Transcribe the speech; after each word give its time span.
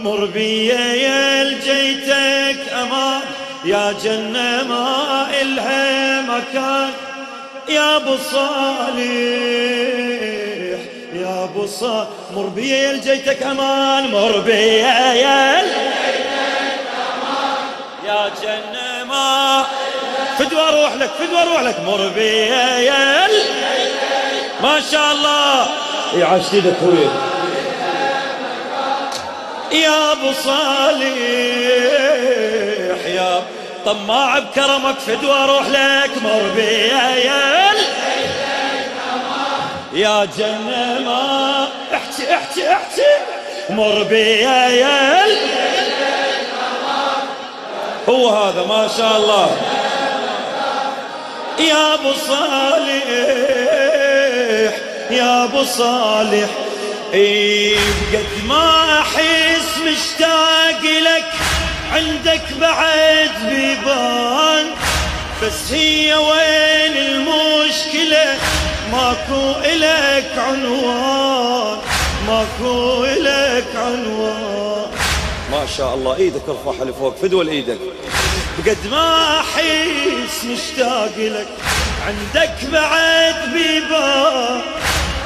مر 0.00 0.24
بي 0.24 0.66
يا 0.66 1.44
لجيتك 1.44 2.72
أمان. 2.72 3.20
يا 3.64 3.94
جنة 4.04 4.62
ما 4.62 5.26
إلها 5.42 6.20
مكان. 6.20 6.90
يا 7.68 7.96
أبو 7.96 8.16
صالح 8.32 9.00
يا 11.12 11.44
أبو 11.44 11.66
صالح. 11.66 12.08
مر 12.34 12.46
بي 12.46 12.68
يا 12.68 12.92
لجيتك 12.92 13.42
أمان. 13.42 14.10
مر 14.10 14.38
بي 14.38 14.78
يا 14.78 15.14
يا 18.06 18.30
جنة 18.42 19.04
ما 19.04 19.66
فدوى 20.38 20.68
أروح 20.68 20.94
لك 20.94 21.10
فدوى 21.18 21.42
أروح 21.42 21.60
لك 21.62 21.80
مر 21.86 22.08
بي 22.08 22.46
يا 22.86 23.28
ما 24.62 24.80
شاء 24.92 25.12
الله. 25.12 25.66
إيدك 26.52 26.74
خويا. 26.80 27.35
يا 29.82 30.12
أبو 30.12 30.32
صالح 30.44 31.16
يا 33.06 33.42
طماع 33.86 34.38
بكرمك 34.38 34.98
فدوى 35.06 35.32
أروح 35.32 35.66
لك 35.68 36.10
مر 36.22 36.50
بيا 36.56 37.16
يا 39.92 40.24
جنة 40.38 41.00
ما 41.04 41.68
احكي 41.94 42.34
احكي 42.34 42.72
احكي 42.72 43.12
مر 43.70 44.02
بيا 44.02 45.22
هو 48.08 48.28
هذا 48.28 48.64
ما 48.66 48.88
شاء 48.96 49.16
الله. 49.16 49.56
يا 51.58 51.94
أبو 51.94 52.12
صالح 52.12 53.04
يا 55.10 55.44
أبو 55.44 55.64
صالح 55.64 56.48
اي 57.14 57.74
قد 58.12 58.44
ما 58.48 59.00
مشتاق 59.78 60.82
لك 60.82 61.32
عندك 61.92 62.42
بعد 62.60 63.30
بيبان. 63.48 64.66
بس 65.42 65.72
هي 65.72 66.14
وين 66.14 66.96
المشكلة؟ 66.96 68.38
ماكو 68.92 69.52
إلك 69.64 70.38
عنوان 70.38 71.78
ماكو 72.26 73.04
إلك 73.04 73.76
عنوان. 73.76 74.86
ما 75.52 75.66
شاء 75.76 75.94
الله 75.94 76.16
إيدك 76.16 76.42
ارفعها 76.48 76.84
لفوق 76.84 77.16
فدوى 77.22 77.44
لايدك 77.44 77.78
بقد 78.58 78.86
ما 78.90 79.40
أحس 79.40 80.44
مشتاق 80.44 81.12
لك 81.18 81.48
عندك 82.06 82.54
بعد 82.72 83.34
بيبان. 83.52 84.60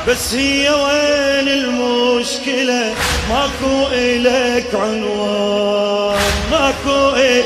بس 0.09 0.35
هي 0.35 0.71
وين 0.71 1.49
المشكلة؟ 1.49 2.95
ماكو 3.31 3.87
إلك 3.93 4.75
عنوان 4.75 6.21
ماكو 6.51 7.17
إلك 7.17 7.45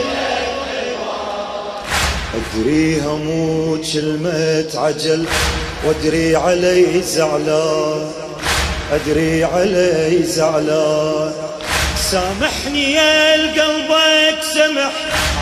أدري 2.34 3.00
هموت 3.00 3.92
كلمة 3.92 4.70
عجل 4.74 5.26
وأدري 5.84 6.36
علي 6.36 7.02
زعلان. 7.02 8.10
أدري 8.92 9.44
علي 9.44 10.22
زعلان. 10.22 11.32
سامحني 12.10 12.92
يا 12.92 13.32
قلبك 13.32 14.38
سمح 14.54 14.92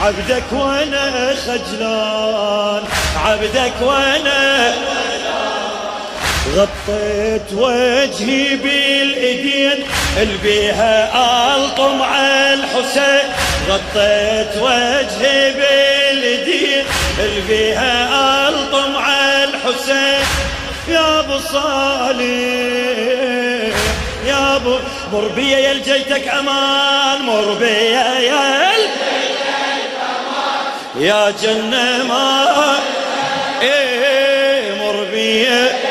عبدك 0.03 0.53
وأنا 0.53 1.35
خجلان. 1.47 2.83
عبدك 3.17 3.73
وأنا 3.83 4.75
غطيت 6.57 7.53
وجهي 7.53 8.57
بالإيدين 8.57 9.85
البيها 10.23 11.13
ألطم 11.57 12.03
على 12.03 12.55
الحسين. 12.55 13.29
غطيت 13.69 14.57
وجهي 14.57 15.53
بالإيدين 15.53 16.85
البيها 17.19 18.49
ألطم 18.49 18.97
على 18.97 19.45
الحسين. 19.45 20.27
يا 20.89 21.21
أبو 21.21 21.39
صالح 21.39 22.21
يا 24.27 24.57
أبو 24.57 24.77
مر 25.13 25.29
بيا 25.29 25.59
يا 25.59 25.75
لجيتك 25.75 26.29
أمان 26.29 27.23
مر 27.23 27.55
بيا 27.61 28.19
يا 28.21 28.73
يا 30.99 31.31
جنة 31.43 32.05
ما 32.09 32.79
إيه 33.63 34.75
مر 34.81 35.05
بيا 35.13 35.82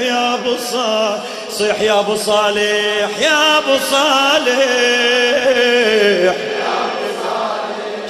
يا 0.00 0.34
أبو 0.34 0.56
صالح 0.72 1.22
صيح 1.50 1.80
يا 1.80 2.00
أبو 2.00 2.16
صالح 2.16 3.10
يا 3.20 3.58
أبو 3.58 3.76
صالح. 3.90 4.58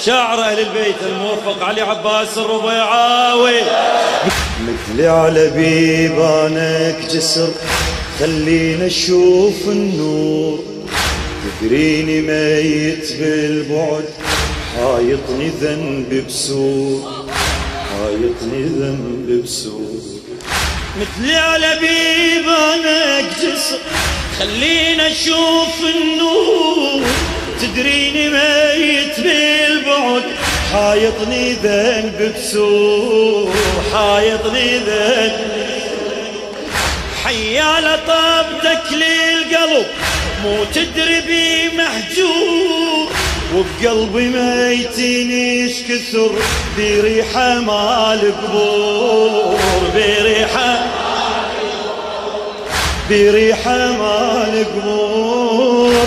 شاعر 0.04 0.40
أهل 0.40 0.58
البيت 0.58 0.96
الموفق 1.06 1.62
علي 1.62 1.80
عباس 1.80 2.38
الربيعاوي. 2.38 3.60
مثلي 4.68 5.06
على 5.08 5.50
بيبانك 5.50 6.96
جسر 7.10 7.48
خلينا 8.20 8.86
نشوف 8.86 9.68
النور. 9.68 10.58
تدريني 11.60 12.20
ميت 12.20 13.12
بالبعد 13.20 14.04
حايطني 14.76 15.48
ذنب 15.60 16.24
بسور. 16.28 17.27
حايطني 17.98 18.62
ذنب 18.62 19.42
بسوء. 19.44 20.20
مثلي 21.00 21.36
على 21.36 21.78
بيبانك 21.80 23.24
جسر 23.42 23.78
خلينا 24.38 25.08
نشوف 25.08 25.80
النور. 25.96 27.02
تدريني 27.60 28.28
ميت 28.28 29.20
بالبعد 29.20 30.22
حايطني 30.72 31.52
ذنب 31.52 32.34
بسوء 32.36 33.52
حايطني 33.92 34.78
ذنب. 34.78 35.58
حيال 37.24 38.00
طبتك 38.06 38.92
للقلب 38.92 39.86
مو 40.44 40.64
تدري 40.74 41.20
بي 41.20 41.76
محجور 41.76 43.12
وبقلبي 43.54 44.28
ميتين 44.28 45.68
كثر 45.88 46.32
بريحة 46.78 47.60
مال 47.60 48.32
قبور 48.42 49.58
بريحة 49.94 50.86
بريحة 53.10 53.92
مال 53.92 54.64
قبور. 54.64 56.06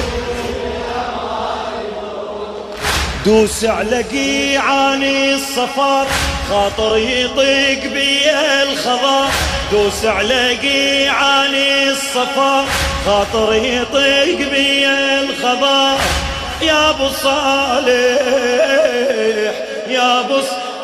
دوس 3.25 3.65
على 3.65 4.01
قيعاني 4.01 5.33
الصفار 5.33 6.07
خاطر 6.49 6.97
يطيق 6.97 7.93
بي 7.93 8.31
الخضار. 8.63 9.31
دوس 9.71 10.05
على 10.05 10.57
قيعاني 10.57 11.89
الصفار 11.89 12.65
خاطر 13.05 13.53
يطيق 13.53 14.49
بي 14.49 14.87
الخضار. 14.87 15.97
يا 16.61 16.89
أبو 16.89 17.09
صالح 17.09 18.21
يا 19.87 20.19
أبو 20.19 20.39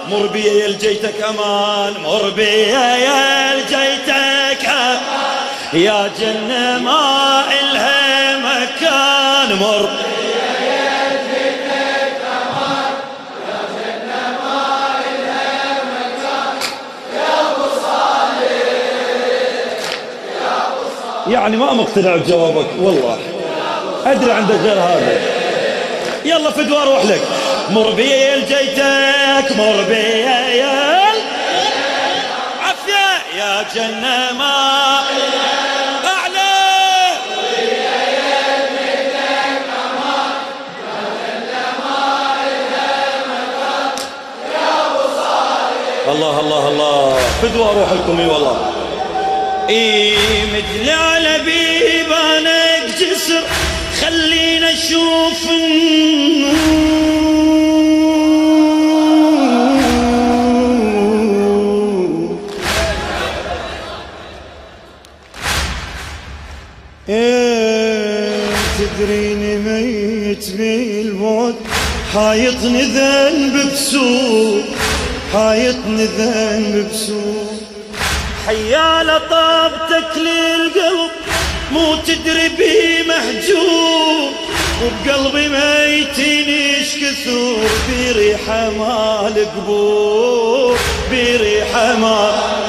مر 0.10 0.28
بي 0.28 0.44
يا 0.46 0.68
لجيتك 0.68 1.22
أمان 1.22 1.94
مر 2.04 2.30
بي 2.30 2.44
يا 2.44 3.56
لجيتك 3.56 4.70
يا 5.74 6.10
جنة 6.20 6.80
ما 6.80 7.44
إلها 7.60 8.38
مكان 8.38 9.60
مر 9.60 9.90
يعني 21.30 21.58
ما 21.58 21.74
مقتنع 21.74 22.16
بجوابك 22.16 22.68
والله. 22.80 23.18
أدري 24.06 24.32
عندك 24.32 24.56
غير 24.56 24.80
هذا. 24.80 25.37
يلا 26.26 26.52
فدوى 26.52 26.78
أروح 26.78 27.06
لك 27.06 27.22
مر 27.70 27.92
بي 27.92 28.36
لجيتك 28.36 29.58
مر 29.58 29.84
بي 29.90 29.96
يا 29.96 31.02
عفية 32.62 33.38
يا 33.38 33.66
جنة 33.76 34.32
ما 34.38 34.78
الله 46.08 46.40
الله 46.40 46.68
الله. 46.68 47.20
فدوى 47.42 47.70
أروح 47.70 47.92
لكم 47.92 48.20
إي 48.20 48.26
والله. 48.26 48.72
إي 49.70 50.16
مثل 50.46 50.90
على 50.90 51.40
بيبانك 51.40 52.96
جسر. 53.00 53.44
خلينا 54.02 54.72
نشوف 54.74 55.50
النور. 55.50 56.58
إيه 67.10 68.56
تدريني 68.80 69.56
ميت 69.58 70.50
بالموت؟ 70.58 71.56
حايطني 72.14 72.82
ذنب 72.82 73.72
بسوق 73.72 74.64
حايطني 75.34 76.06
ذنب 76.06 76.88
بسوق 76.92 77.52
حيا 78.48 79.04
لطابتك 79.04 80.18
للقلب. 80.18 81.12
مو 81.72 81.96
تدري 81.96 82.50
بي 82.50 83.04
محجوب 83.04 84.32
وبقلبي 84.84 85.48
ميتين 85.48 86.50
إيش 86.50 86.96
كثور 86.96 87.70
بريحة 87.90 88.70
مال 88.70 89.46
قبور 89.56 90.78
بريحة 91.12 91.96
مال 91.96 92.68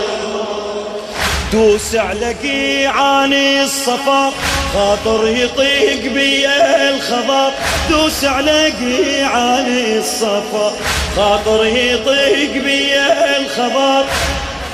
دوس 1.52 1.94
على 1.94 2.32
قيعاني 2.32 3.62
الصفا 3.62 4.32
خاطر 4.74 5.28
يطيق 5.28 6.12
بي 6.12 6.46
الخضر 6.88 7.52
دوس 7.90 8.24
على 8.24 8.70
قيعاني 8.70 9.98
الصفا 9.98 10.72
خاطر 11.16 11.66
يطيق 11.66 12.52
بي 12.52 12.96
الخضر 13.36 14.04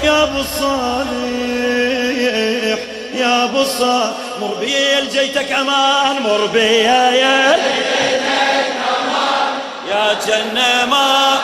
يا 0.05 0.23
أبو 0.23 0.41
الصالح 0.41 1.05
يا 3.25 3.44
الصالح 3.62 4.12
مر 4.41 4.55
بي 4.61 4.99
الجيتك 4.99 5.53
أمان 5.53 6.23
مر 6.23 6.47
بي 6.47 6.61
يا 6.61 7.11
يا 9.91 10.17
جنة 10.26 10.85
ما. 10.85 11.35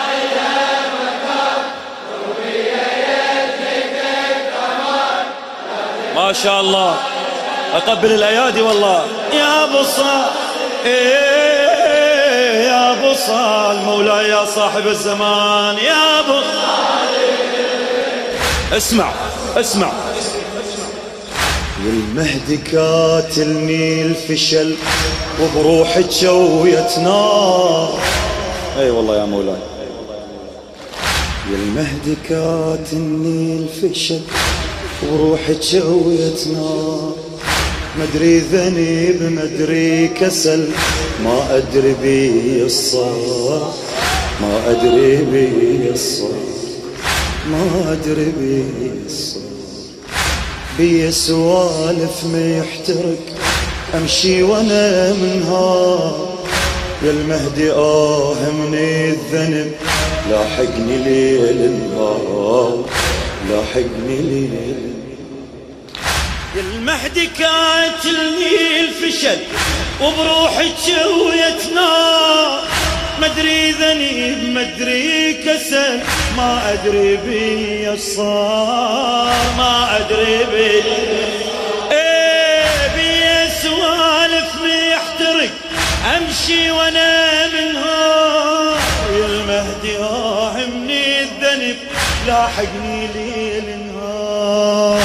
ما 6.14 6.32
شاء 6.32 6.60
الله 6.60 6.96
أقبل 7.74 8.12
الأيادي 8.12 8.62
والله. 8.62 9.06
يا 9.32 9.64
صال 9.82 10.30
إيه 10.84 12.64
يا 12.68 12.92
أبو 12.92 13.14
صال 13.14 13.76
مولاي 13.76 14.28
يا 14.28 14.44
صاحب 14.44 14.86
الزمان 14.86 15.78
يا 15.78 16.20
أبو 16.20 16.40
اسمع 18.76 19.12
اسمع. 19.56 19.92
والمهدي 21.86 22.56
كاتلني 22.56 24.02
الفشل 24.02 24.74
وبروحك 25.42 26.10
شوية 26.10 26.98
نار 26.98 27.98
أي 28.78 28.90
والله 28.90 29.16
يا 29.18 29.24
مولاي. 29.24 29.56
يا 31.50 31.56
المهدي 31.56 32.14
كاتلني 32.28 33.56
الفشل 33.56 34.20
وروحك 35.12 35.62
شوية 35.62 36.54
نار 36.54 37.14
مدري 38.00 38.38
ذنب 38.38 39.22
مدري 39.22 40.08
كسل 40.08 40.68
ما 41.24 41.56
أدري 41.56 41.94
بي 42.02 42.62
الصار 42.62 43.74
ما 44.40 44.70
أدري 44.70 45.16
بي 45.16 45.90
الصار 45.90 46.40
ما 47.50 47.92
أدري 47.92 48.24
بي 48.24 48.64
الصار 49.06 49.49
بي 50.78 51.12
سوالف 51.12 52.24
ما 52.24 52.58
يحترق. 52.58 53.18
أمشي 53.94 54.42
وأنا 54.42 55.12
منهار. 55.12 56.28
يا 57.02 57.10
المهدي 57.10 57.72
آه 57.72 58.34
من 58.34 58.74
الذنب. 58.74 59.72
لاحقني 60.30 60.98
ليل 60.98 61.64
النهار. 61.64 62.84
لاحقني 63.50 64.16
ليل 64.16 64.50
يا 66.56 66.60
المهدي 66.60 67.26
كاتلني 67.26 68.80
الفشل. 68.80 69.38
وبروحك 70.02 70.74
شوية 70.86 71.74
نار. 71.74 72.79
مدري 73.20 73.70
ذنب 73.70 74.38
مدري 74.44 75.32
كسل 75.32 76.00
ما 76.36 76.72
أدري 76.72 77.16
بي 77.16 77.90
الصار 77.90 79.34
ما 79.58 79.96
أدري 79.96 80.44
بي 80.44 80.82
إيه 81.92 82.88
بي 82.96 83.50
سوالف 83.62 84.50
محترق 84.64 85.50
أمشي 86.16 86.70
وأنا 86.70 87.46
منها. 87.46 88.10
يا 89.10 89.26
المهدي 89.26 89.98
من 90.66 90.90
الذنب 90.90 91.76
لاحقني 92.26 93.06
ليل 93.14 93.78
نهار. 93.86 95.02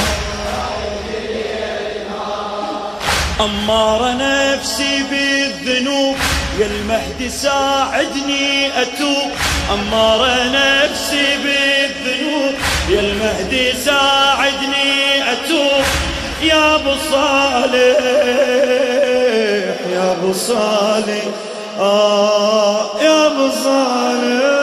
أمار 3.40 4.16
نفسي 4.16 5.02
بالذنوب 5.10 6.16
يا 6.60 6.66
المهدي 6.66 7.28
ساعدني 7.28 8.82
أتوب 8.82 9.30
أمار 9.72 10.28
نفسي 10.52 11.26
بالذنوب. 11.44 12.54
يا 12.90 13.00
المهدي 13.00 13.72
ساعدني 13.72 15.22
أتوب. 15.32 15.84
يا 16.42 16.74
أبو 16.74 16.94
صالح 17.12 18.00
يا 19.92 20.12
أبو 20.12 20.32
صالح 20.32 21.24
آه 21.78 23.00
يا 23.02 23.26
أبو 23.26 23.50
صالح. 23.64 24.56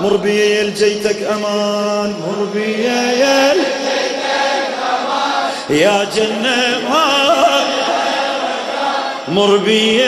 مر 0.00 0.16
بي 0.16 0.62
لجيتك 0.62 1.22
أمان 1.22 2.14
مر 2.26 2.44
بي 2.54 2.82
يا 5.70 6.04
جنة 6.16 6.78
مر 9.36 9.56
بي 9.56 10.02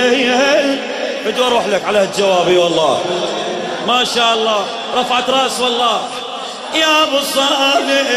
بدي 1.26 1.42
أروح 1.46 1.66
لك 1.66 1.84
على 1.84 1.98
هالجوابي 1.98 2.58
والله 2.58 3.00
ما 3.86 4.04
شاء 4.04 4.34
الله. 4.34 4.66
رفعت 4.96 5.30
راس 5.30 5.60
والله. 5.60 6.00
يا 6.74 7.02
أبو 7.02 7.20
صالح 7.20 8.08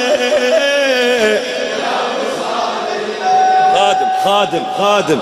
خادم 3.73 4.09
خادم 4.23 4.63
خادم. 4.77 5.21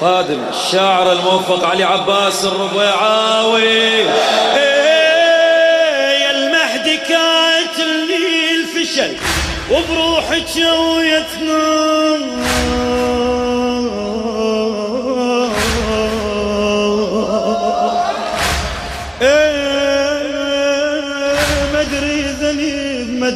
خادم 0.00 0.44
الشاعر 0.50 1.12
الموفق 1.12 1.64
علي 1.64 1.84
عباس 1.84 2.44
الربيعاوي. 2.44 4.08
إيه 4.56 6.18
يا 6.24 6.30
المهدي 6.30 6.96
كاتلني 6.96 8.50
الفشل 8.54 9.16
وبروحك 9.70 10.44
شويتنا 10.54 11.58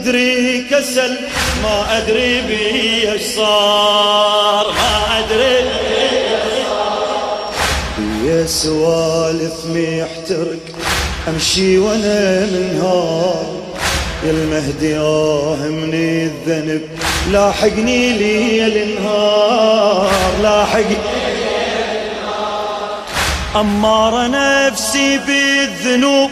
مدري 0.03 0.65
كسل 0.71 1.17
ما 1.63 1.99
أدري 1.99 2.41
بي 2.41 3.13
إيش 3.13 3.23
صار 3.23 4.67
ما 4.73 5.19
أدري 5.19 5.71
يا 8.25 8.47
سوالف 8.47 9.67
محترق 9.67 10.59
أمشي 11.29 11.79
وأنا 11.79 12.47
منهار 12.47 13.47
يا 14.25 14.31
المهدي 14.31 14.97
آه 14.99 15.57
من 15.57 15.95
الذنب 15.95 16.83
لاحقني 17.31 18.13
ليل 18.13 18.77
النهار 18.77 20.11
لاحقني 20.43 20.97
أمار 23.57 24.31
نفسي 24.31 25.19
بالذنوب 25.19 26.31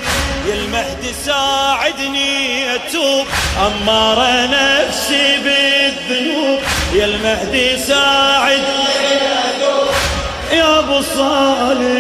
يا 0.49 0.55
المهدي 0.55 0.90
ساعدني 1.13 2.75
أتوب 2.75 3.27
أمارة 3.67 4.49
نفسي 4.51 5.37
بالذنوب. 5.45 6.59
يا 6.95 7.05
المهدي 7.05 7.79
ساعدني 7.79 8.85
يا 10.53 10.79
أبو 10.79 11.01
صالح 11.01 11.91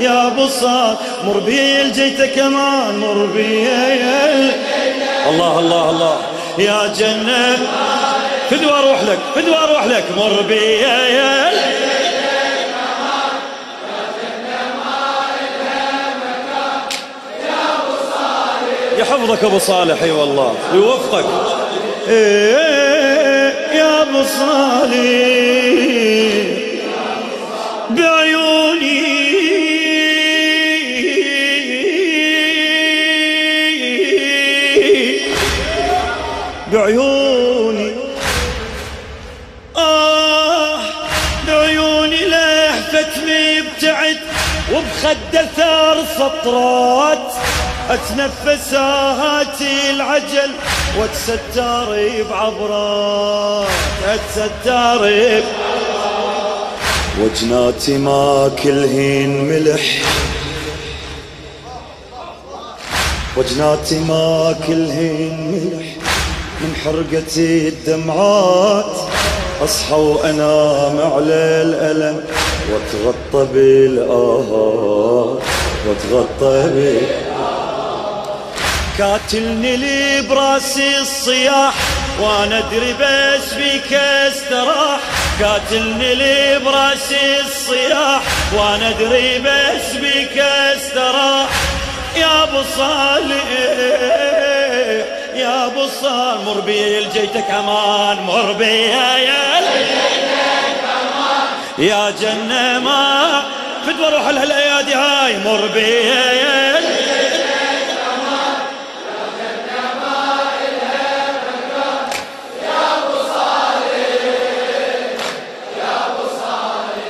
يا 0.00 0.26
أبو 0.26 0.46
صالح 0.46 0.98
مر 1.24 1.38
بي 1.38 1.82
الجيتك 1.82 2.22
أمان 2.22 2.98
مر 2.98 3.26
بي. 3.26 3.68
الله 5.28 5.58
الله 5.58 5.90
الله. 5.90 6.16
يا 6.58 6.86
جنة 6.98 7.58
فدوى 8.50 8.72
أروح 8.72 9.02
لك 9.02 9.18
فدوى 9.34 9.56
أروح 9.56 9.84
لك 9.84 10.04
مر 10.16 10.42
بي. 10.42 10.80
حفظك 19.20 19.44
أبو 19.44 19.58
صالح 19.58 20.02
أي 20.02 20.10
والله. 20.10 20.54
يوفقك. 20.74 21.24
إيه 22.08 23.54
يا 23.78 24.02
أبو 24.02 24.22
صالح 24.22 24.90
بعيوني. 27.90 29.00
بعيوني. 36.72 37.92
آه 39.76 40.78
بعيوني 41.46 42.16
لحفتني 42.26 43.58
ابتعد 43.58 44.16
وبخد 44.72 45.46
ثار 45.56 46.04
سطرات 46.18 47.32
اتنفس 47.90 48.74
هاتي 48.74 49.90
العجل 49.90 50.50
واتستار 50.98 52.22
بعبرات 52.30 53.68
اتستار 54.06 55.02
وجناتي 57.20 57.98
ما 57.98 58.50
كلهن 58.62 59.28
ملح. 59.28 59.82
وجناتي 63.36 63.98
ما 63.98 64.54
كلهن 64.66 65.36
ملح. 65.52 65.86
من 66.60 66.76
حرقتي 66.84 67.68
الدمعات 67.68 68.96
اصحى 69.64 69.94
وانام 69.94 71.12
على 71.12 71.62
الألم. 71.62 72.24
واتغطى 72.72 73.52
بالآهات 73.52 75.38
واتغطى 75.86 76.70
بالآهات 76.74 77.29
كاتلني 79.00 79.76
لي 79.76 80.20
براسي 80.20 80.98
الصياح 80.98 81.74
وأنا 82.20 82.58
أدري 82.58 82.92
بس 82.92 83.54
بيك 83.54 83.92
استراح. 83.92 85.00
كاتلني 85.40 86.14
لي 86.14 86.58
براسي 86.58 87.40
الصياح 87.40 88.22
وأنا 88.52 88.88
أدري 88.88 89.38
بس 89.38 89.96
بيك 90.00 90.38
استراح. 90.38 91.48
يا 92.16 92.42
أبو 92.42 92.62
صالح 92.76 93.44
يا 95.34 95.66
أبو 95.66 95.86
صالح 96.02 96.40
مر 96.46 96.60
بي 96.60 96.98
الجيتك 96.98 97.50
أمان 97.50 98.22
مر 98.22 98.52
بي 98.52 98.82
يا 98.82 99.60
يا 101.78 102.10
جنة 102.10 102.78
ما. 102.78 103.42
فدوى 103.86 104.08
روح 104.08 104.28
الايادي 104.28 104.94
هاي 104.94 105.38
مر 105.38 105.66
بي 105.74 106.00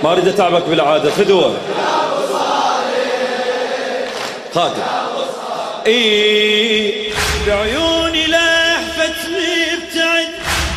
ما 0.02 0.12
أريد 0.12 0.28
أتعبك 0.28 0.62
بالعادة 0.62 1.11
فدوه 1.11 1.57
خادم. 4.54 4.83
إي. 5.87 7.11
بعيوني 7.47 8.26
لهفت 8.26 9.16
مبتعد 9.28 10.28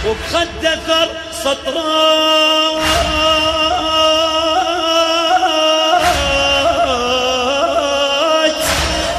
وبخد 0.08 0.66
اثر 0.66 1.10
سطرات. 1.44 2.84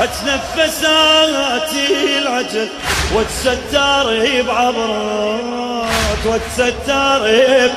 اتنفس 0.01 0.85
آتي 0.85 2.19
العجل 2.19 2.69
واتستر 3.15 4.43
بعبرات 4.43 6.27
واتستر 6.27 7.27
اي 7.27 7.71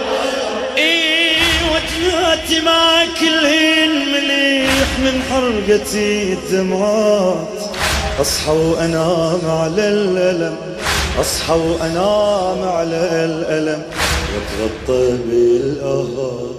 ما 2.61 3.05
كلهن 3.19 3.93
مليح 4.13 4.99
من 4.99 5.21
حرقتي 5.29 6.33
الدمعات. 6.33 7.57
أصحى 8.21 8.51
وأنام 8.51 9.41
على 9.45 9.87
الألم 9.87 10.57
أصحى 11.19 11.53
وأنام 11.53 12.69
على 12.69 13.25
الألم. 13.25 13.83
واتغطى 14.33 15.17
بالاهات 15.25 16.55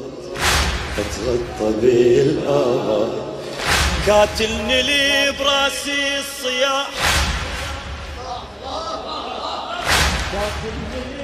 أتغطى 0.99 1.73
بالاهات 1.83 3.13
كاتلني 4.07 4.83
لي 4.83 5.33
براسي 5.39 6.19
الصياح. 6.19 6.89
كاتلني 10.33 11.18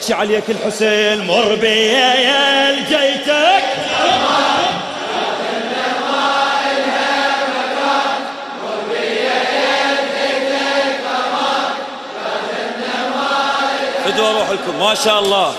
يحكي 0.00 0.14
عليك 0.14 0.50
الحسين 0.50 1.26
مر 1.26 1.54
بي 1.54 1.86
يا 1.86 2.74
جيتك 2.88 3.64
فدوه 14.04 14.32
روح 14.38 14.50
لكم 14.50 14.78
ما 14.78 14.94
شاء 14.94 15.18
الله. 15.18 15.54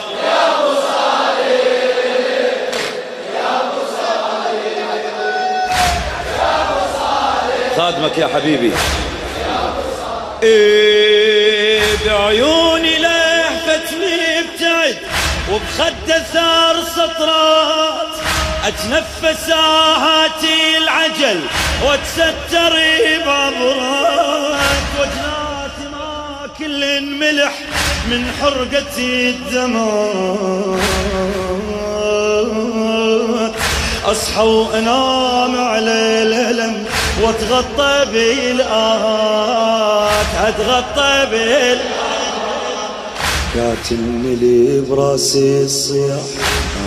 خادمك 7.78 8.18
يا 8.18 8.28
حبيبي. 8.28 8.72
إيه 10.44 11.82
بعيوني 12.06 12.61
لهفت 12.61 12.61
مبتعد 12.61 12.61
وبخد 15.52 16.12
ثار 16.34 16.76
سطرات 16.96 18.08
اتنفس 18.68 19.50
آهاتي 19.50 20.78
العجل 20.78 21.40
واتستر 21.86 22.74
بعبرات 23.26 24.82
وجناتي 25.00 25.86
ما 25.92 26.48
كل 26.60 27.02
ملح 27.06 27.54
من 28.10 28.22
حرقتي 28.42 29.30
الدمات 29.30 30.82
اصحى 34.06 34.44
وانام 34.44 35.58
على 35.68 36.24
الألم 36.24 36.86
واتغطى 37.22 38.06
بالآهات 38.12 39.46
أتغطى 40.48 41.28
بال 41.32 41.80
كاتلني 43.56 44.36
لي 44.36 44.82
براسي 44.82 45.64
الصياح 45.64 46.22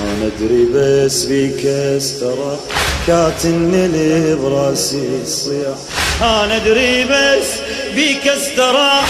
أنا 0.02 0.26
أدري 0.36 0.66
بس 0.74 1.24
بيك 1.24 1.66
استراح 1.66 2.58
كاتلني 3.06 3.88
لي 3.88 4.34
براسي 4.34 5.08
الصياح 5.22 5.76
أنا 6.22 6.56
أدري 6.56 7.04
بس 7.04 7.46
بيك 7.94 8.28
استراح 8.28 9.08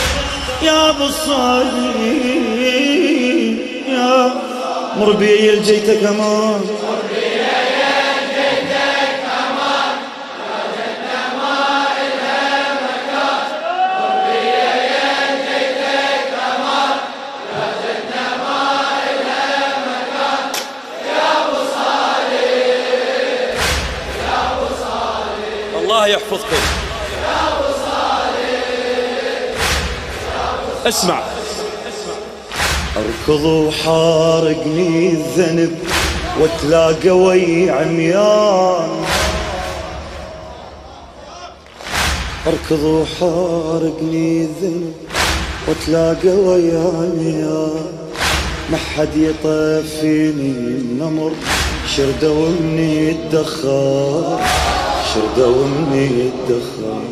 يا 0.62 0.90
أبو 0.90 1.04
الصالح 1.04 1.96
يا 3.88 4.32
مربي 4.98 5.50
الجيتك 5.54 6.04
أمان 6.04 6.60
يحفظكم 26.24 26.56
اسمع. 30.86 31.22
أركض 32.96 33.44
وحارقني 33.44 35.08
الذنب 35.08 35.78
وتلاقى 36.40 37.10
وي 37.10 37.70
عميان. 37.70 39.04
أركض 42.46 42.84
وحارقني 42.84 44.42
الذنب 44.42 44.94
وتلاقى 45.68 46.28
وي 46.28 46.70
عميان. 46.70 47.86
ما 48.70 48.78
حد 48.96 49.16
يطفيني 49.16 50.50
النمر 50.50 51.32
شردوا 51.96 52.48
مني 52.48 53.10
الدخان 53.10 54.73
شردوا 55.14 55.64
مني 55.66 56.06
الدخان 56.06 57.04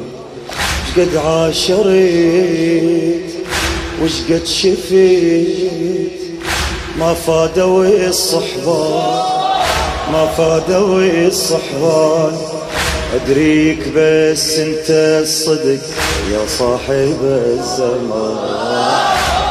شقد 0.97 1.17
عاشريت؟ 1.17 2.53
وشقد 4.03 4.47
شفيت؟ 4.47 6.21
ما 6.99 7.15
فادوا 7.15 8.09
الصحبان. 8.09 9.23
ما 10.13 10.27
فادوا 10.27 11.27
الصحبان. 11.27 12.37
ادريك 13.15 13.89
بس 13.97 14.59
أنت 14.59 14.91
الصدق. 15.23 15.83
يا 16.33 16.47
صاحب 16.59 17.19
الزمان. 17.23 18.37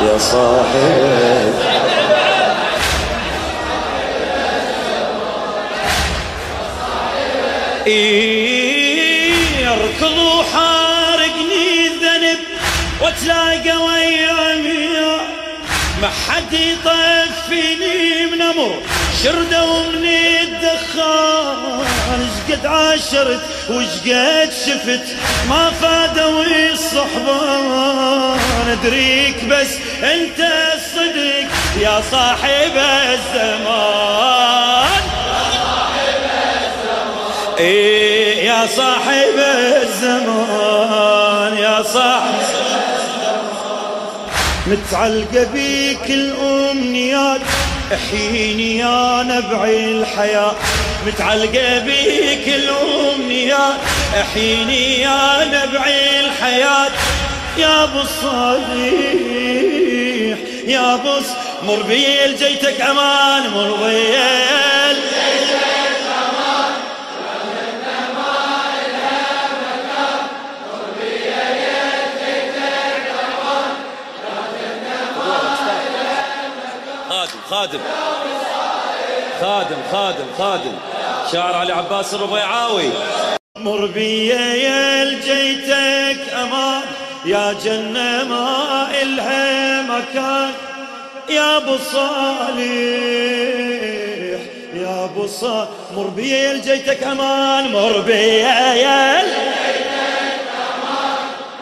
يا 0.02 0.18
صاحب 0.18 1.81
إيه 7.88 9.74
اركض 9.74 10.18
وحارقني 10.18 11.88
الذنب 11.88 12.40
وتلاقى 13.02 13.76
ويا 13.84 14.32
ما 16.02 16.10
حد 16.28 16.54
يطفيني 16.54 18.26
من 18.26 18.42
أمر 18.42 18.82
شردة 19.24 19.66
ومن 19.66 20.06
الدخان. 20.42 21.82
قد 22.52 22.66
عاشرت 22.66 23.42
قد 23.70 24.50
شفت 24.66 25.06
ما 25.50 25.72
فادوا 25.82 26.44
الصحبان 26.72 28.40
ادريك 28.70 29.44
بس 29.46 29.68
أنت 30.04 30.40
الصدق 30.76 31.48
يا 31.82 32.02
صاحب 32.12 32.78
الزمان. 33.14 35.01
إيه 37.62 38.46
يا 38.46 38.68
صاحب 38.78 39.38
الزمان 39.84 41.58
يا 41.58 41.84
صاحب 41.84 42.34
متعلقة 44.68 45.44
بيك 45.54 46.10
الأمنيات 46.10 47.42
احييني 47.94 48.78
يا 48.78 49.24
نبع 49.24 49.64
الحياة. 49.66 50.52
متعلقة 51.08 51.80
بيك 51.80 52.48
الأمنيات 52.48 53.80
احييني 54.22 55.02
يا 55.02 55.46
نبع 55.46 55.86
الحياة. 56.20 56.90
يا 57.58 57.84
أبو 57.84 58.00
الصالح 58.00 58.94
يا 60.68 60.94
أبو 60.94 61.14
مر 61.64 61.82
بي 61.84 62.06
جيتك 62.40 62.82
أمان 62.82 63.50
مر 63.50 63.78
بي 63.84 64.08
خادم. 77.52 77.80
خادم 79.42 79.82
خادم 79.92 80.28
خادم. 80.38 80.76
شاعر 81.32 81.54
علي 81.56 81.74
عباس 81.74 82.14
الربيعاوي. 82.14 82.90
مر 83.58 83.86
بي 83.86 84.28
يا 84.28 85.04
جيتك 85.04 86.34
أمان 86.34 86.82
يا 87.26 87.54
جنة 87.64 88.24
ما 88.24 88.88
إلها 89.02 89.82
مكان. 89.82 90.52
يا 91.30 91.58
أبو 91.58 91.78
صالح 91.78 92.60
يا 94.74 95.04
أبو 95.06 95.28
صالح 95.28 95.70
مر 95.96 96.08
بي 96.08 96.60
جيتك 96.60 97.04
أمان 97.04 97.72
مر 97.72 98.00
بي 98.00 98.38
يا 98.38 99.22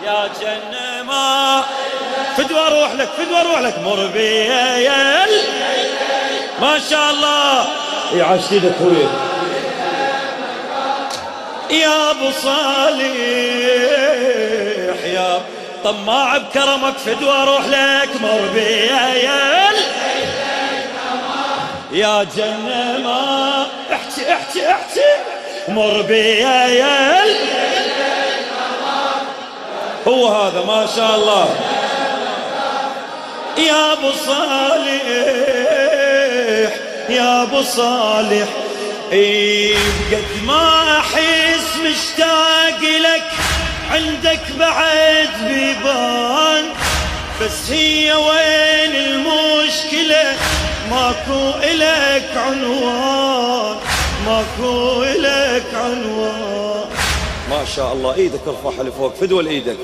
يا 0.05 0.29
جنة 0.41 1.03
ما 1.03 1.63
فدوى 2.37 2.67
أروح 2.67 2.93
لك 2.93 3.07
فدوى 3.17 3.41
أروح 3.41 3.59
لك 3.59 3.79
مر 3.85 4.07
بي 4.13 4.45
يا 4.45 5.25
ما 6.61 6.79
شاء 6.89 7.09
الله. 7.09 7.65
إيدك 8.51 8.71
خويا 8.79 9.09
يا 11.71 12.11
أبو 12.11 12.31
صالح 12.43 13.15
يا 15.05 15.41
طماع 15.83 16.37
بكرمك 16.37 16.97
فدوى 16.97 17.31
أروح 17.31 17.67
لك 17.67 18.09
مر 18.21 18.41
بيا 18.53 19.13
يا 21.91 22.23
جنة 22.23 22.97
ما 22.97 23.65
احكي 23.91 24.33
احكي 24.33 24.71
احكي 24.71 25.11
مر 25.67 26.01
بيا 26.01 27.23
هو 30.07 30.27
هذا 30.27 30.63
ما 30.65 30.87
شاء 30.95 31.15
الله. 31.15 31.55
يا 33.57 33.93
أبو 33.93 34.11
صالح. 34.25 35.98
يا 37.09 37.43
ابو 37.43 37.61
صالح. 37.61 38.47
اي 39.11 39.73
قد 40.11 40.43
ما 40.45 40.99
أحس 40.99 41.77
مشتاق 41.85 42.81
لك 42.81 43.23
عندك 43.91 44.41
بعد 44.59 45.29
بيبان. 45.47 46.65
بس 47.41 47.71
هي 47.71 48.13
وين 48.13 48.95
المشكلة؟ 48.95 50.37
ماكو 50.89 51.57
إلك 51.63 52.29
عنوان 52.37 53.77
ماكو 54.25 55.03
إلك 55.03 55.65
عنوان. 55.73 56.89
ما 57.49 57.65
شاء 57.75 57.93
الله 57.93 58.15
إيدك 58.15 58.39
ارفعها 58.47 58.83
لفوق 58.83 59.15
فدوى 59.21 59.49
إيدك 59.49 59.77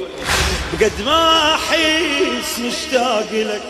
بقد 0.73 0.91
ما 1.06 1.54
أحس 1.56 2.60
مشتاق 2.60 3.28
لك 3.32 3.62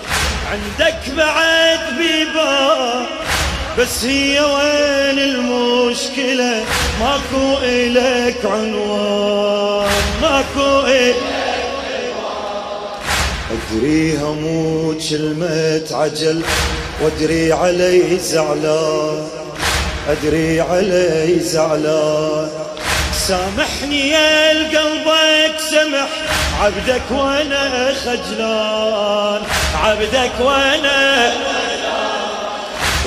عندك 0.51 0.99
بعد 1.17 1.79
بيبان 1.97 3.05
بس 3.79 4.05
هي 4.05 4.39
وين 4.39 5.19
المشكلة؟ 5.19 6.63
ماكو 6.99 7.57
إلك 7.63 8.45
عنوان 8.45 9.91
ماكو 10.21 10.87
إلك 10.87 11.15
أدري 13.51 14.17
هموت 14.17 15.09
كلمة 15.09 15.87
عجل 15.91 16.41
وأدري 17.01 17.53
علي 17.53 18.19
زعلان. 18.19 19.27
أدري 20.09 20.61
علي 20.61 21.39
زعلان. 21.39 22.49
سامحني 23.27 24.09
يا 24.09 24.49
قلبك 24.49 25.59
سمح 25.71 26.09
عبدك 26.61 27.01
وأنا 27.11 27.93
خجلان 27.93 29.41
عبدك 29.83 30.31
وأنا 30.39 31.33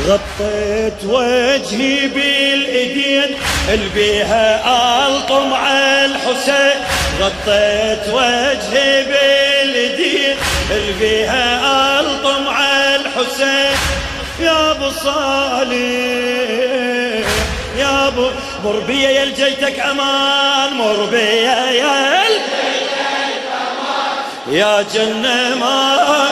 غطيت 0.07 1.05
وجهي 1.05 2.09
بالإيدين 2.09 3.37
ألبيها 3.69 4.61
ألطم 5.07 5.55
الحسين. 5.55 6.81
غطيت 7.21 8.09
وجهي 8.09 9.05
بالإيدين 9.05 10.37
ألبيها 10.71 12.01
ألطم 12.01 12.45
الحسين. 12.95 13.77
يا 14.41 14.71
أبو 14.71 14.91
صالح 14.91 15.75
يا 17.79 18.09
أبو 18.09 18.31
مر 18.65 18.81
بيا 18.81 19.11
يا 19.11 19.25
جيتك 19.25 19.81
أمان 19.81 20.73
مر 20.75 21.05
بيا 21.11 21.71
يا 24.51 24.83
جنة 24.95 25.55
ما 25.55 26.29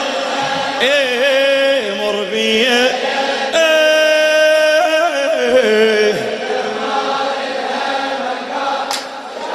إيه 0.83 1.94
مر 1.94 2.24
بيا 2.33 2.96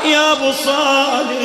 يا 0.05 0.31
أبو 0.31 0.51
صالح 0.51 1.41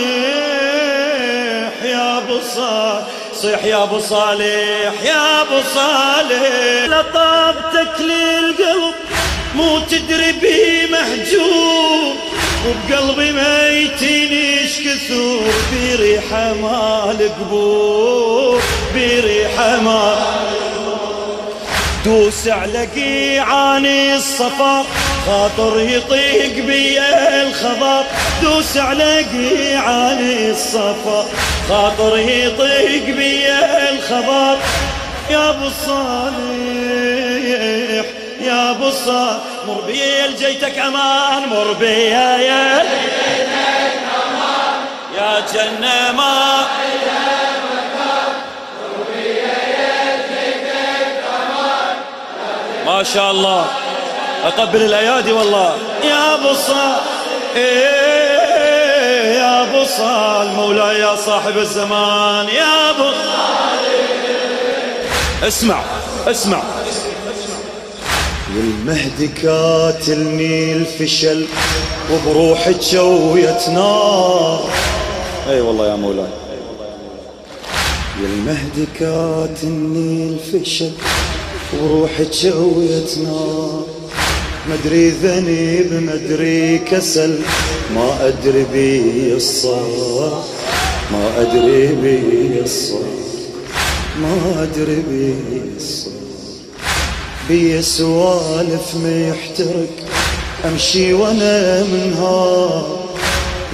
يا 1.85 2.19
أبو 2.19 2.41
صالح 2.55 3.07
صيح 3.35 3.65
يا 3.65 3.83
أبو 3.83 3.99
صالح 4.01 4.93
يا 5.05 5.43
أبو 5.43 5.61
صالح. 5.75 6.43
لطابتك 6.87 8.01
للقلب 8.01 8.95
مو 9.55 9.79
تدري 9.79 10.33
بي 10.33 10.87
مهجوم 10.87 12.17
وبقلبي 12.67 13.33
ميتين 13.33 14.33
إيش 14.33 14.81
كثور 14.81 15.55
بريحة 15.73 16.53
مال 16.53 17.31
قبور 17.41 18.63
بريحة 18.95 19.81
مال 19.81 20.17
دوس 22.05 22.49
على 22.49 22.87
قيعاني 22.87 24.17
الصفا 24.17 24.85
خاطر 25.27 25.81
يطيق 25.81 26.65
بي 26.67 27.01
الخضر 27.43 28.05
دوس 28.43 28.77
على 28.77 29.23
قيعاني 29.23 30.51
الصفا 30.51 31.27
خاطر 31.69 32.19
يطيق 32.19 33.17
بي 33.17 33.49
الخضر 33.93 34.59
يا 35.31 35.51
أبو 35.51 35.67
الصالح 35.67 36.47
يا 38.41 38.71
أبو 38.71 38.89
الصالح. 38.89 39.56
مر 39.67 39.81
بي 39.81 40.35
جيتك 40.39 40.79
أمان 40.79 41.49
مر 41.49 41.73
بي 41.73 41.87
يا 41.87 42.37
يا 45.17 45.41
جنة 45.53 46.13
ما. 46.13 46.67
ما 52.87 53.03
شاء 53.03 53.31
الله. 53.31 53.67
أقبل 54.45 54.83
الأيادي 54.83 55.33
والله. 55.33 55.79
يا 56.05 56.35
صال 56.55 57.01
إيه 57.57 59.39
يا 59.39 59.63
صال 59.85 60.49
مولاي 60.49 60.99
يا 61.01 61.17
صاحب 61.17 61.59
الزمان. 61.59 62.49
يا 62.49 62.91
أبو 62.91 63.11
اسمع 65.43 65.83
اسمع. 66.27 66.63
المهدي 68.57 69.29
كاتلني 69.43 70.73
الفشل 70.73 71.47
وبروحي 72.13 72.75
تشويت 72.75 73.69
نار. 73.69 74.71
أي 75.49 75.61
والله 75.61 75.89
يا 75.89 75.97
مولاي. 75.97 76.27
يا 78.23 78.27
المهدي 78.27 78.87
كاتلني 78.99 80.29
الفشل 80.29 80.91
وبروحي 81.75 82.25
تشويت 82.25 83.19
نار. 83.19 83.87
مدري 84.71 85.11
ذنب 85.11 85.93
مدري 85.93 86.79
كسل 86.79 87.39
ما 87.95 88.29
أدري 88.29 88.65
بي 88.73 89.33
الصار 89.35 90.45
ما 91.13 91.41
أدري 91.41 91.87
بي 91.87 92.61
الصار 92.61 93.01
ما 94.23 94.63
أدري 94.63 95.03
بي 95.11 95.35
الصار 95.77 96.26
بي 97.49 97.83
سوالف 97.83 98.95
ما 98.95 99.29
يحترق 99.29 99.89
أمشي 100.65 101.13
وأنا 101.13 101.83
منهار. 101.83 103.07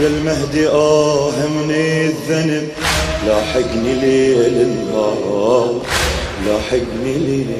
يا 0.00 0.06
المهدي 0.06 0.68
آه 0.68 1.30
من 1.30 1.70
الذنب 1.70 2.68
لاحقني 3.26 3.94
ليل 3.94 4.62
النهار. 4.62 5.80
لاحقني 6.46 7.14
ليل 7.18 7.50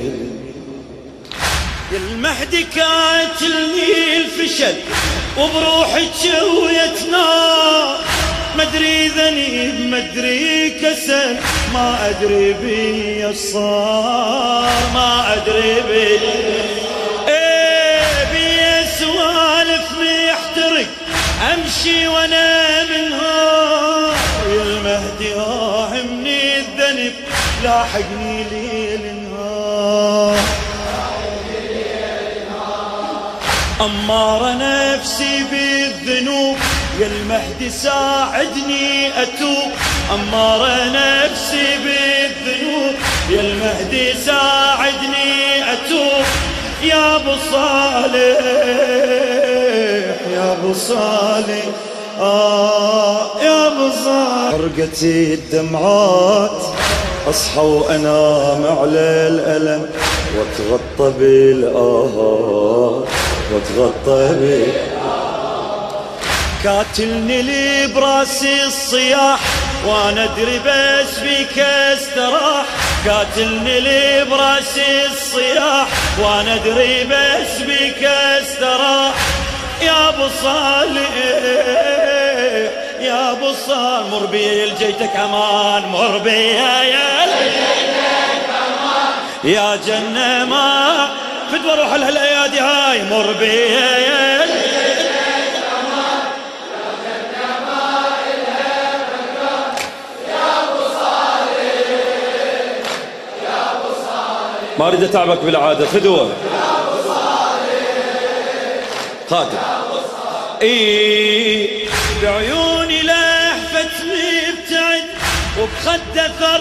يا 1.92 1.98
المهدي 1.98 2.62
كاتلني 2.62 4.16
الفشل 4.16 4.74
وبروحي 5.38 6.08
تشويت 6.08 7.10
نار. 7.10 8.11
مدري 8.58 9.08
ذنب 9.08 9.80
مدري 9.80 10.70
كسل 10.70 11.36
ما 11.74 12.10
أدري 12.10 12.52
بي 12.52 13.26
الصار 13.26 14.70
ما 14.94 15.32
أدري 15.34 15.80
بي 15.88 16.18
إيه 17.28 18.24
بي 18.32 18.86
سوالف 18.98 19.92
محترق 19.92 20.86
أمشي 21.54 22.08
وأنا 22.08 22.84
منهار 22.84 24.14
يا 24.48 24.62
المهدي 24.62 25.34
آه 25.34 25.90
من 25.92 26.26
الذنب 26.26 27.12
لاحقني 27.64 28.44
ليل 28.50 29.00
نهار. 29.30 30.36
أمار 33.80 34.56
نفسي 34.58 35.44
بالذنوب 35.50 36.56
يا 37.00 37.06
المهدي 37.06 37.70
ساعدني 37.70 39.08
أتوب 39.22 39.70
أمار 40.14 40.68
نفسي 40.94 41.66
بالذنوب. 41.84 42.94
يا 43.30 43.40
المهدي 43.40 44.12
ساعدني 44.26 45.62
أتوب. 45.72 46.24
يا 46.82 47.16
أبو 47.16 47.34
صالح 47.52 48.40
يا 50.34 50.52
أبو 50.52 50.74
صالح 50.74 51.64
آه 52.20 53.40
يا 53.42 53.66
أبو 53.66 53.90
صالح. 54.04 54.50
فرقتي 54.52 55.34
الدمعات 55.34 56.62
اصحى 57.28 57.60
وانام 57.60 58.78
على 58.78 59.28
الألم. 59.32 59.90
واتغطى 60.38 61.18
بالآهات 61.18 63.04
واتغطى 63.52 64.34
بال 64.34 64.91
كاتلني 66.64 67.42
لي 67.42 67.86
براسي 67.86 68.64
الصياح 68.64 69.40
وأنا 69.86 70.24
أدري 70.24 70.58
بس 70.58 71.18
بيك 71.18 71.58
استراح. 71.58 72.64
كاتلني 73.04 73.80
لي 73.80 74.24
براسي 74.24 75.06
الصياح 75.06 75.86
وأنا 76.18 76.54
أدري 76.54 77.04
بس 77.04 77.62
بيك 77.66 78.04
استراح. 78.04 79.14
يا 79.82 80.08
أبو 80.08 80.28
صالح 80.42 81.10
يا 83.00 83.32
أبو 83.32 83.52
صالح 83.66 84.06
مر 84.12 84.26
بي 84.26 84.64
الجيتك 84.64 85.16
أمان 85.16 85.82
مر 85.88 86.18
بي 86.18 86.30
يا 86.30 86.82
يا 89.44 89.76
جنة 89.86 90.44
ما 90.44 91.08
فدوى 91.52 91.74
روح 91.74 91.92
الايادي 91.94 92.60
هاي 92.60 93.02
مر 93.10 93.32
بي 93.32 93.46
يا 93.46 94.71
ما 104.82 104.88
أريد 104.88 105.02
أتعبك 105.04 105.38
بالعادة 105.38 105.86
فدوه 105.86 106.30
خاتم 109.30 109.56
إي. 110.62 111.88
بعيوني 112.22 113.02
لهفت 113.02 113.90
مبتعد 114.04 115.04
وبخد 115.60 116.18
أثر 116.18 116.60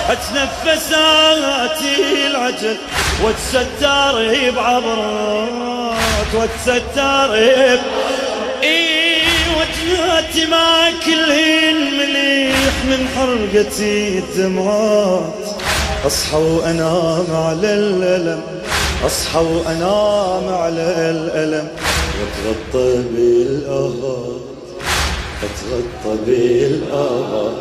أتنفسات 0.10 1.82
العجل 2.28 2.78
واتستر 3.24 4.52
بعبرات 4.56 6.28
واتستر 6.34 7.28
ب- 7.30 7.34
اي 7.34 7.80
ما 10.50 10.92
كلهن 11.06 11.78
مليح 12.00 12.76
من 12.86 13.08
حرقتي 13.16 14.18
الدمعات. 14.18 15.34
اصحى 16.06 16.38
وانام 16.38 17.28
على 17.32 17.74
الألم 17.74 18.42
اصحى 19.06 19.40
وانام 19.40 20.54
على 20.54 20.86
الألم. 21.16 21.68
واتغطى 22.20 23.04
بالاهات 23.12 24.42
أتغطى 25.44 26.14
بالاهات 26.26 27.58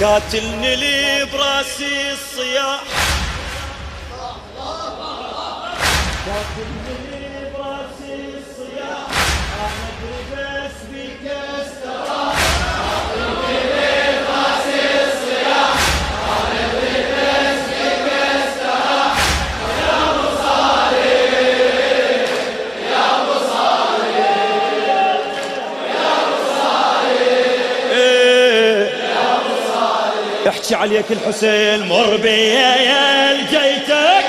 كاتلني 0.00 0.76
لي 0.76 1.26
براسي 1.32 2.12
الصياح. 2.12 2.82
كاتلني 6.26 6.87
احكي 30.68 30.82
عليك 30.82 31.04
الحسين 31.10 31.88
مر 31.88 32.16
بي 32.16 32.28
يا 32.28 33.32
جيتك. 33.50 34.24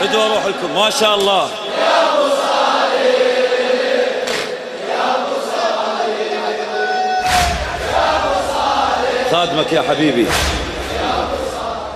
فدوا 0.00 0.28
روح 0.28 0.46
لكم 0.46 0.74
ما 0.74 0.90
شاء 0.90 1.14
الله. 1.14 1.48
خادمك 9.32 9.72
يا 9.72 9.82
حبيبي. 9.82 10.26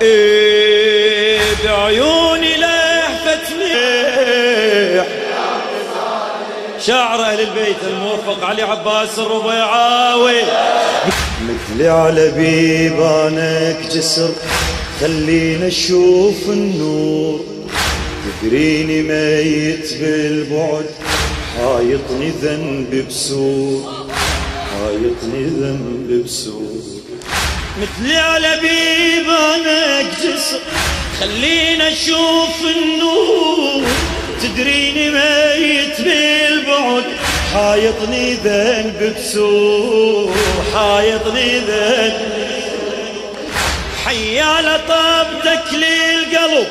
إيه 0.03 1.41
بعيوني 1.65 2.56
شاعر 6.87 7.21
أهل 7.21 7.41
البيت 7.41 7.77
الموفق 7.87 8.45
علي 8.45 8.63
عباس 8.63 9.19
الربيعاوي. 9.19 10.43
مثلي 11.43 11.89
على 11.89 12.31
بيبانك 12.31 13.77
جسر 13.93 14.31
خلينا 15.01 15.67
نشوف 15.67 16.49
النور. 16.49 17.41
تدريني 18.43 19.03
ميت 19.03 19.95
بالبعد 20.01 20.87
حايطني 21.57 22.31
ذنب 22.43 23.07
بسور. 23.09 24.07
حايطني 24.73 25.45
ذنب 25.45 26.25
بسور. 26.25 27.01
مثلي 27.83 28.17
على 28.17 28.61
بيبانك 28.63 30.11
جسر 30.23 30.61
خلينا 31.21 31.91
نشوف 31.91 32.63
النور. 32.77 33.87
تدريني 34.43 35.11
ميت 35.11 36.01
بالبعد. 36.01 37.05
حايطني 37.55 38.35
ذنب 38.35 39.15
بسور 39.17 40.35
حايطني 40.75 41.59
ذنب. 41.59 42.47
حيا 44.05 44.77
طبتك 44.77 45.75
للقلب 45.75 46.67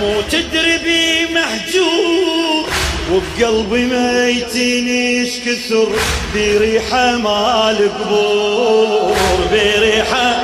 مو 0.00 0.20
تدري 0.30 0.78
بي 0.78 1.34
محجور 1.34 2.68
وبقلبي 3.12 3.84
ميتين 3.84 4.88
إيش 4.88 5.30
كثر 5.38 5.88
بريحة 6.34 7.16
مال 7.16 7.90
قبور 7.98 9.16
بريحة 9.52 10.42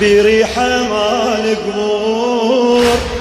بريحة 0.00 0.82
مال 0.82 1.56
قبور 1.66 3.15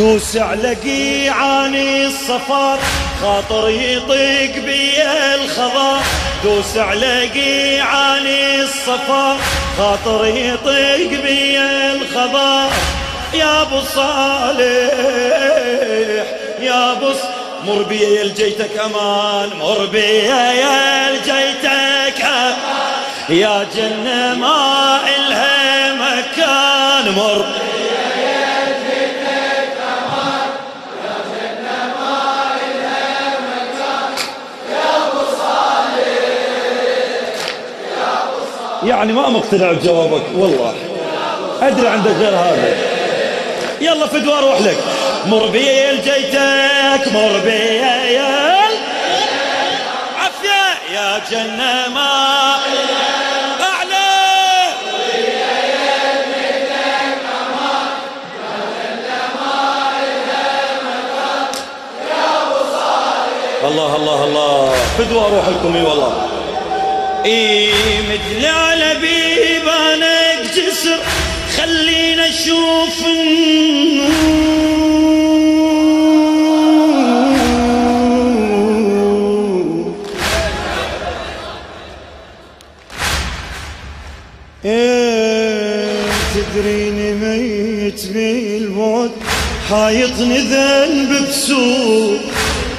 دوس 0.00 0.36
على 0.36 0.74
قيعاني 0.74 2.06
الصفار 2.06 2.78
خاطر 3.22 3.68
يطيق 3.68 4.64
بي 4.64 5.02
الخضار. 5.34 6.02
دوس 6.44 6.76
على 6.76 7.28
قيعاني 7.28 8.62
الصفار 8.62 9.36
خاطر 9.78 10.26
يطيق 10.26 11.22
بي 11.22 11.58
الخضار. 11.60 12.70
يا 13.34 13.62
أبو 13.62 13.80
صالح 13.80 14.64
يا 16.60 16.92
أبو 16.92 17.12
مر 17.64 17.82
بي 17.82 18.22
الجيتك 18.22 18.78
أمان 18.78 19.50
مر 19.58 19.86
بي 19.86 20.32
الجيتك 21.10 22.20
يا 23.28 23.66
جنة 23.76 24.34
ما 24.34 25.00
إلها 25.16 25.94
مكان 25.94 27.14
مر 27.14 27.59
يعني 38.82 39.12
ما 39.12 39.28
مقتنع 39.28 39.72
بجوابك 39.72 40.22
والله. 40.34 40.74
أدري 41.62 41.88
عندك 41.88 42.10
غير 42.10 42.34
هذا. 42.34 42.76
يلا 43.80 44.06
فدوى 44.06 44.38
أروح 44.38 44.60
لك. 44.60 44.76
مر 45.26 45.46
بي 45.46 45.96
جيتك 45.96 47.12
مر 47.12 47.40
بي 47.44 47.80
عفية 50.18 50.94
يا 50.94 51.20
جنة 51.30 51.88
ما 51.94 52.30
الله 63.64 63.96
الله 63.96 64.24
الله. 64.24 64.72
فدوى 64.98 65.20
أروح 65.20 65.48
لكم 65.48 65.76
إي 65.76 65.82
والله. 65.82 66.39
إي 67.24 67.70
مثل 68.10 68.46
على 68.46 68.94
بيبانك 69.00 70.54
جسر 70.56 70.98
خلينا 71.56 72.28
نشوف 72.28 73.06
إيه 84.64 86.10
تدريني 86.34 87.14
ميت 87.14 88.06
بالموت. 88.06 89.10
حايطني 89.70 90.38
ذنب 90.38 91.26
بسوء. 91.28 92.18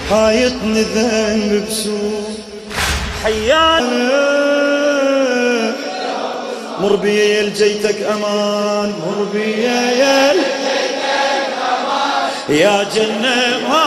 حايطني 0.09 0.81
ذنب 0.81 1.65
بسوء. 1.69 2.20
حيانا. 3.23 4.41
مر 6.79 6.95
بي 6.95 7.41
لجيتك 7.41 8.01
أمان. 8.01 8.93
مر 9.05 9.23
بي 9.33 9.63
يا 9.63 10.33
يا 12.49 12.83
جنة 12.95 13.59
ما 13.69 13.85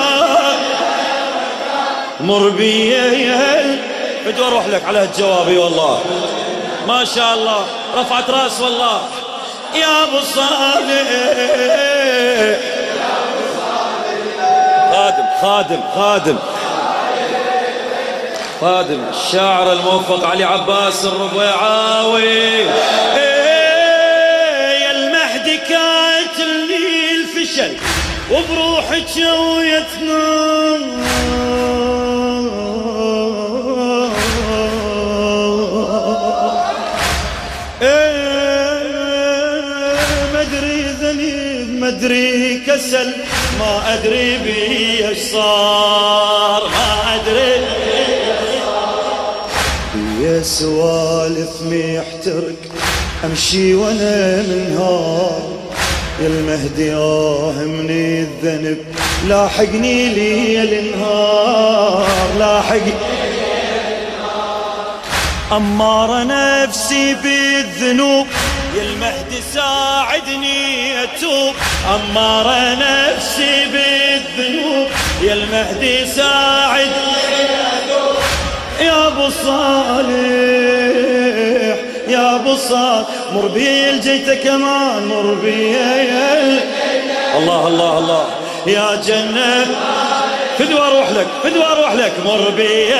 مر 2.20 2.49
بي 2.49 2.90
يا 2.90 3.79
بدي 4.27 4.42
أروح 4.44 4.66
لك 4.66 4.85
على 4.85 4.99
هالجوابي 4.99 5.59
والله. 5.59 6.01
ما 6.88 7.05
شاء 7.05 7.35
الله. 7.35 7.66
رفعت 7.97 8.31
رأس 8.31 8.61
والله. 8.61 9.01
يا 9.75 10.05
أبو 10.05 10.20
صالح 10.20 11.09
خادم 14.92 15.27
خادم 15.42 15.81
خادم. 15.94 16.38
خادم 18.61 19.01
الشاعر 19.11 19.73
الموفق 19.73 20.25
علي 20.25 20.45
عباس 20.45 21.05
الربيعاوي. 21.05 22.21
إيه، 23.17 23.45
يا 24.85 24.90
المهدي 24.90 25.57
كاتلني 25.57 27.11
الفشل 27.14 27.77
وبروحك 28.31 29.17
ويتنا 29.17 30.45
مدري 40.35 40.83
ذنب 40.83 41.81
مدري 41.81 42.59
كسل 42.67 43.14
ما 43.59 43.95
أدري 43.95 44.38
بي 44.38 45.09
إيش 45.09 45.19
صار 45.19 46.69
ما 46.69 47.14
أدري 47.14 48.24
يا 50.25 50.43
سوالف 50.43 51.63
محترك 51.63 52.71
أمشي 53.25 53.75
وأنا 53.75 54.43
منهار. 54.43 55.43
يا 56.21 56.27
المهدي 56.27 56.95
آه 56.95 57.53
مني 57.53 58.21
الذنب. 58.21 58.79
لاحقني 59.29 60.15
لي 60.15 60.63
النهار 60.63 62.09
لاحقني 62.39 62.93
أمار 65.53 66.27
نفسي 66.27 67.15
بالذنوب 67.15 68.27
يا 68.77 68.83
المهدي 68.83 69.41
ساعدني 69.55 71.03
أتوب. 71.03 71.55
أمار 71.95 72.77
نفسي 72.79 73.65
بالذنوب 73.73 74.89
يا 75.23 75.33
المهدي 75.33 76.07
ساعدني. 76.07 77.34
يا 79.14 79.20
أبو 79.20 79.31
صالح 79.31 80.11
يا 82.09 82.35
أبو 82.37 82.57
صالح 82.57 83.07
مر 83.33 83.46
بي 83.46 83.90
الجيت 83.90 84.31
كمان 84.44 85.07
مر 85.07 85.35
الله 87.38 87.68
الله 87.68 87.98
الله. 87.98 88.27
يا 88.66 89.00
جنة 89.07 89.66
فدوى 90.59 90.81
أروح 90.81 91.11
لك 91.11 91.27
فدوى 91.42 91.64
أروح 91.64 91.94
لك 91.94 92.12
مر 92.24 92.50
بي 92.57 92.94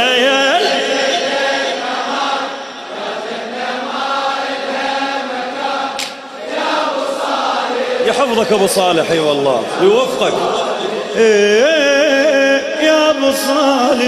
يحفظك 8.07 8.53
أبو 8.53 8.67
صالح 8.67 9.11
أي 9.11 9.19
والله. 9.19 9.63
ويوفقك 9.81 10.35
إيه 11.17 12.63
يا 12.87 13.11
أبو 13.11 13.33
صالح. 13.33 14.05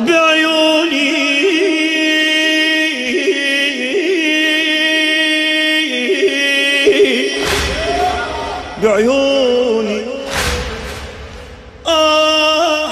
بعيوني. 0.00 1.16
بعيوني. 8.82 10.02
آه 11.86 12.88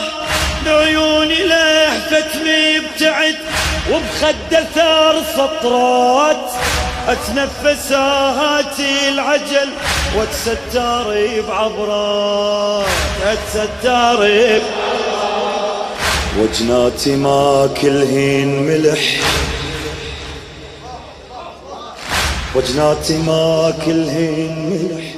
بعيوني 0.66 1.44
لهفتني 1.44 2.78
ابتعد 2.78 3.36
وبخد 3.90 4.64
ثار 4.74 5.22
سطرات. 5.36 6.50
اتنفس 7.08 7.92
هاتي 7.92 9.08
العجل 9.08 9.70
واتستر 10.16 11.06
بعبرات 11.48 12.86
اتستر 13.24 14.20
وجناتي 16.38 17.16
ما 17.16 17.70
كلهن 17.82 18.48
ملح. 18.66 19.20
وجناتي 22.54 23.16
ما 23.18 23.74
كلهن 23.86 24.54
ملح. 24.70 25.14